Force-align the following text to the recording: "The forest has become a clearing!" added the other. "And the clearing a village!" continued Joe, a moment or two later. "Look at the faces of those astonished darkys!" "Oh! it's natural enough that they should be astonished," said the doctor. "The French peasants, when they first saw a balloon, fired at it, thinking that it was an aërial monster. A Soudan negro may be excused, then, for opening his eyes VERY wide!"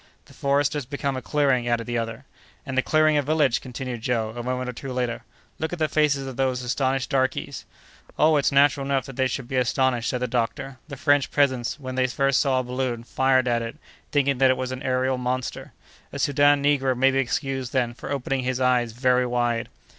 "The 0.25 0.33
forest 0.33 0.73
has 0.73 0.87
become 0.87 1.15
a 1.15 1.21
clearing!" 1.21 1.67
added 1.67 1.85
the 1.85 1.99
other. 1.99 2.25
"And 2.65 2.75
the 2.75 2.81
clearing 2.81 3.17
a 3.17 3.21
village!" 3.21 3.61
continued 3.61 4.01
Joe, 4.01 4.33
a 4.35 4.41
moment 4.41 4.67
or 4.67 4.73
two 4.73 4.91
later. 4.91 5.21
"Look 5.59 5.73
at 5.73 5.77
the 5.77 5.87
faces 5.87 6.25
of 6.25 6.37
those 6.37 6.63
astonished 6.63 7.11
darkys!" 7.11 7.65
"Oh! 8.17 8.37
it's 8.37 8.51
natural 8.51 8.83
enough 8.87 9.05
that 9.05 9.15
they 9.15 9.27
should 9.27 9.47
be 9.47 9.57
astonished," 9.57 10.09
said 10.09 10.21
the 10.21 10.27
doctor. 10.27 10.79
"The 10.87 10.97
French 10.97 11.29
peasants, 11.29 11.79
when 11.79 11.93
they 11.93 12.07
first 12.07 12.39
saw 12.39 12.61
a 12.61 12.63
balloon, 12.63 13.03
fired 13.03 13.47
at 13.47 13.61
it, 13.61 13.77
thinking 14.11 14.39
that 14.39 14.49
it 14.49 14.57
was 14.57 14.71
an 14.71 14.81
aërial 14.81 15.19
monster. 15.19 15.71
A 16.11 16.17
Soudan 16.17 16.63
negro 16.63 16.97
may 16.97 17.11
be 17.11 17.19
excused, 17.19 17.71
then, 17.71 17.93
for 17.93 18.09
opening 18.09 18.41
his 18.43 18.59
eyes 18.59 18.93
VERY 18.93 19.27
wide!" 19.27 19.69